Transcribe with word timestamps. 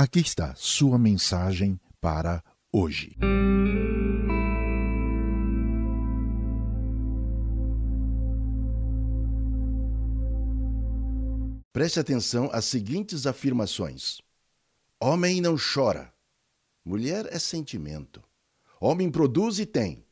Aqui 0.00 0.20
está 0.20 0.54
sua 0.54 0.96
mensagem 0.96 1.76
para 2.00 2.40
hoje. 2.72 3.16
Preste 11.72 11.98
atenção 11.98 12.48
às 12.52 12.66
seguintes 12.66 13.26
afirmações: 13.26 14.20
Homem 15.00 15.40
não 15.40 15.56
chora. 15.56 16.14
Mulher 16.84 17.26
é 17.32 17.38
sentimento. 17.40 18.22
Homem 18.80 19.10
produz 19.10 19.58
e 19.58 19.66
tem. 19.66 20.06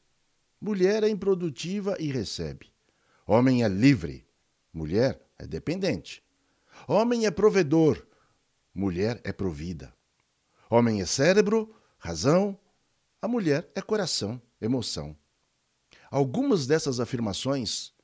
Mulher 0.61 1.05
é 1.05 1.09
improdutiva 1.09 1.95
e 2.00 2.11
recebe. 2.11 2.73
Homem 3.25 3.62
é 3.62 3.68
livre. 3.68 4.27
Mulher 4.75 5.25
é 5.39 5.46
dependente. 5.46 6.25
Homem 6.89 7.25
é 7.25 7.30
provedor. 7.30 8.05
Mulher 8.77 9.18
é 9.24 9.32
provida. 9.32 9.90
Homem 10.68 11.00
é 11.00 11.06
cérebro, 11.06 11.75
razão. 11.96 12.61
A 13.22 13.26
mulher 13.26 13.66
é 13.75 13.80
coração, 13.80 14.39
emoção. 14.61 15.16
Algumas 16.11 16.66
dessas 16.66 17.00
afirmações 17.00 17.94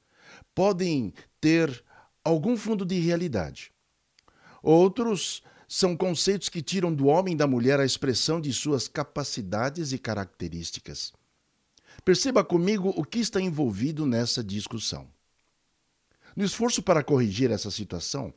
podem 0.55 1.13
ter 1.39 1.85
algum 2.25 2.57
fundo 2.57 2.87
de 2.87 2.99
realidade. 2.99 3.71
Outros 4.63 5.43
são 5.69 5.95
conceitos 5.95 6.49
que 6.49 6.63
tiram 6.63 6.95
do 6.95 7.05
homem 7.05 7.35
e 7.35 7.37
da 7.37 7.47
mulher 7.47 7.79
a 7.79 7.85
expressão 7.85 8.41
de 8.41 8.51
suas 8.51 8.89
capacidades 8.89 9.93
e 9.93 9.99
características. 9.99 11.13
Perceba 12.03 12.43
comigo 12.43 12.95
o 12.97 13.05
que 13.05 13.19
está 13.19 13.39
envolvido 13.39 14.07
nessa 14.07 14.43
discussão. 14.43 15.07
No 16.35 16.43
esforço 16.43 16.83
para 16.83 17.05
corrigir 17.05 17.51
essa 17.51 17.71
situação, 17.71 18.33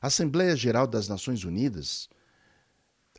a 0.00 0.06
Assembleia 0.06 0.56
Geral 0.56 0.86
das 0.86 1.08
Nações 1.08 1.44
Unidas 1.44 2.08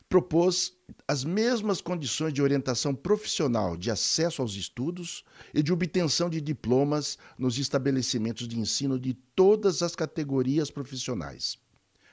propôs 0.10 0.74
as 1.08 1.24
mesmas 1.24 1.80
condições 1.80 2.34
de 2.34 2.42
orientação 2.42 2.94
profissional, 2.94 3.78
de 3.78 3.90
acesso 3.90 4.42
aos 4.42 4.56
estudos 4.56 5.24
e 5.54 5.64
de 5.64 5.72
obtenção 5.72 6.30
de 6.30 6.42
diplomas 6.42 7.18
nos 7.38 7.58
estabelecimentos 7.58 8.46
de 8.46 8.60
ensino 8.60 9.00
de 9.00 9.14
todas 9.14 9.82
as 9.82 9.96
categorias 9.96 10.70
profissionais. 10.70 11.58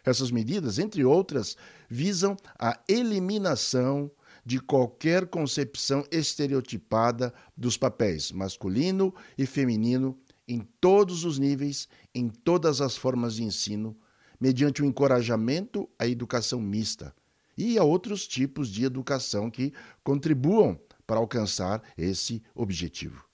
Essas 0.04 0.30
medidas, 0.30 0.78
entre 0.78 1.04
outras, 1.04 1.56
visam 1.90 2.36
a 2.56 2.78
eliminação 2.88 4.10
de 4.44 4.60
qualquer 4.60 5.26
concepção 5.26 6.04
estereotipada 6.10 7.34
dos 7.56 7.76
papéis 7.76 8.30
masculino 8.30 9.12
e 9.36 9.44
feminino 9.44 10.16
em 10.46 10.60
todos 10.80 11.24
os 11.24 11.38
níveis, 11.38 11.88
em 12.14 12.28
todas 12.28 12.80
as 12.80 12.96
formas 12.96 13.34
de 13.34 13.42
ensino, 13.42 13.94
mediante 14.40 14.82
o 14.82 14.84
encorajamento 14.84 15.88
à 15.98 16.06
educação 16.06 16.60
mista 16.60 17.14
e 17.56 17.76
a 17.78 17.84
outros 17.84 18.26
tipos 18.26 18.68
de 18.68 18.84
educação 18.84 19.50
que 19.50 19.72
contribuam 20.04 20.78
para 21.06 21.18
alcançar 21.18 21.82
esse 21.96 22.42
objetivo. 22.54 23.24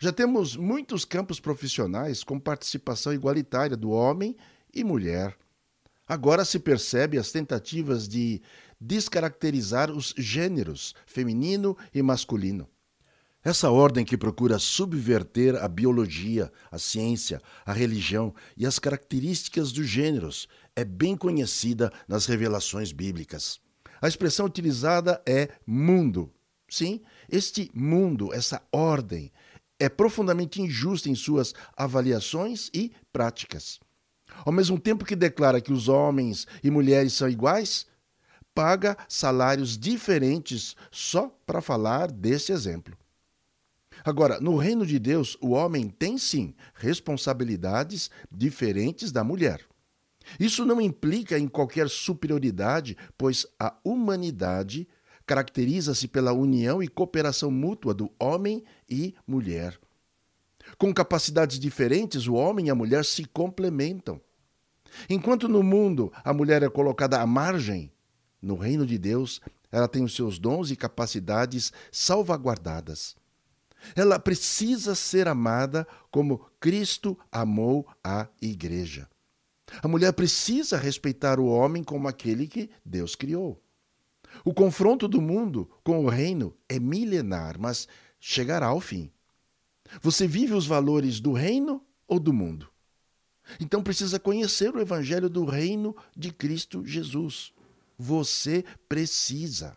Já 0.00 0.12
temos 0.12 0.56
muitos 0.56 1.04
campos 1.04 1.38
profissionais 1.38 2.24
com 2.24 2.40
participação 2.40 3.12
igualitária 3.12 3.76
do 3.76 3.90
homem 3.90 4.36
e 4.74 4.82
mulher. 4.82 5.36
Agora 6.06 6.44
se 6.44 6.58
percebe 6.58 7.16
as 7.16 7.30
tentativas 7.30 8.08
de 8.08 8.42
descaracterizar 8.80 9.90
os 9.90 10.12
gêneros 10.18 10.94
feminino 11.06 11.76
e 11.94 12.02
masculino. 12.02 12.68
Essa 13.44 13.70
ordem 13.70 14.06
que 14.06 14.16
procura 14.16 14.58
subverter 14.58 15.54
a 15.62 15.68
biologia, 15.68 16.50
a 16.70 16.78
ciência, 16.78 17.42
a 17.66 17.74
religião 17.74 18.34
e 18.56 18.64
as 18.64 18.78
características 18.78 19.70
dos 19.70 19.86
gêneros 19.86 20.48
é 20.74 20.82
bem 20.82 21.14
conhecida 21.14 21.92
nas 22.08 22.24
revelações 22.24 22.90
bíblicas. 22.90 23.60
A 24.00 24.08
expressão 24.08 24.46
utilizada 24.46 25.22
é 25.26 25.50
mundo. 25.66 26.32
Sim, 26.70 27.02
este 27.30 27.70
mundo, 27.74 28.32
essa 28.32 28.62
ordem, 28.72 29.30
é 29.78 29.90
profundamente 29.90 30.62
injusta 30.62 31.10
em 31.10 31.14
suas 31.14 31.52
avaliações 31.76 32.70
e 32.72 32.92
práticas. 33.12 33.78
Ao 34.46 34.52
mesmo 34.52 34.80
tempo 34.80 35.04
que 35.04 35.14
declara 35.14 35.60
que 35.60 35.72
os 35.72 35.86
homens 35.86 36.46
e 36.62 36.70
mulheres 36.70 37.12
são 37.12 37.28
iguais, 37.28 37.86
paga 38.54 38.96
salários 39.06 39.76
diferentes 39.76 40.74
só 40.90 41.28
para 41.44 41.60
falar 41.60 42.10
desse 42.10 42.50
exemplo. 42.50 42.96
Agora, 44.02 44.40
no 44.40 44.56
reino 44.56 44.86
de 44.86 44.98
Deus, 44.98 45.36
o 45.40 45.50
homem 45.50 45.88
tem 45.88 46.16
sim 46.16 46.54
responsabilidades 46.74 48.10
diferentes 48.30 49.12
da 49.12 49.22
mulher. 49.22 49.60
Isso 50.40 50.64
não 50.64 50.80
implica 50.80 51.38
em 51.38 51.46
qualquer 51.46 51.88
superioridade, 51.88 52.96
pois 53.16 53.46
a 53.58 53.74
humanidade 53.84 54.88
caracteriza-se 55.26 56.08
pela 56.08 56.32
união 56.32 56.82
e 56.82 56.88
cooperação 56.88 57.50
mútua 57.50 57.94
do 57.94 58.10
homem 58.18 58.64
e 58.88 59.14
mulher. 59.26 59.78
Com 60.78 60.92
capacidades 60.92 61.58
diferentes, 61.58 62.26
o 62.26 62.34
homem 62.34 62.66
e 62.66 62.70
a 62.70 62.74
mulher 62.74 63.04
se 63.04 63.24
complementam. 63.24 64.20
Enquanto 65.08 65.48
no 65.48 65.62
mundo 65.62 66.12
a 66.24 66.32
mulher 66.32 66.62
é 66.62 66.68
colocada 66.68 67.20
à 67.20 67.26
margem, 67.26 67.90
no 68.40 68.56
reino 68.56 68.86
de 68.86 68.98
Deus 68.98 69.40
ela 69.70 69.88
tem 69.88 70.04
os 70.04 70.14
seus 70.14 70.38
dons 70.38 70.70
e 70.70 70.76
capacidades 70.76 71.72
salvaguardadas. 71.90 73.16
Ela 73.94 74.18
precisa 74.18 74.94
ser 74.94 75.28
amada 75.28 75.86
como 76.10 76.46
Cristo 76.60 77.18
amou 77.30 77.86
a 78.02 78.28
igreja. 78.40 79.08
A 79.82 79.88
mulher 79.88 80.12
precisa 80.12 80.76
respeitar 80.76 81.40
o 81.40 81.46
homem 81.46 81.82
como 81.82 82.08
aquele 82.08 82.46
que 82.46 82.70
Deus 82.84 83.14
criou. 83.14 83.60
O 84.44 84.52
confronto 84.52 85.06
do 85.06 85.20
mundo 85.20 85.70
com 85.82 86.04
o 86.04 86.08
reino 86.08 86.56
é 86.68 86.78
milenar, 86.78 87.58
mas 87.58 87.86
chegará 88.18 88.66
ao 88.66 88.80
fim. 88.80 89.10
Você 90.00 90.26
vive 90.26 90.54
os 90.54 90.66
valores 90.66 91.20
do 91.20 91.32
reino 91.32 91.82
ou 92.06 92.18
do 92.18 92.32
mundo? 92.32 92.68
Então 93.60 93.82
precisa 93.82 94.18
conhecer 94.18 94.74
o 94.74 94.80
evangelho 94.80 95.28
do 95.28 95.44
reino 95.44 95.94
de 96.16 96.32
Cristo 96.32 96.84
Jesus. 96.86 97.52
Você 97.98 98.64
precisa. 98.88 99.76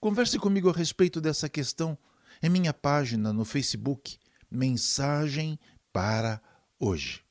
Converse 0.00 0.38
comigo 0.38 0.70
a 0.70 0.72
respeito 0.72 1.20
dessa 1.20 1.46
questão 1.46 1.96
em 2.42 2.48
minha 2.48 2.72
página 2.72 3.34
no 3.34 3.44
Facebook, 3.44 4.16
Mensagem 4.50 5.60
para 5.92 6.40
Hoje. 6.78 7.22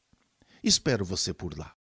Espero 0.63 1.03
você 1.03 1.33
por 1.33 1.57
lá. 1.57 1.75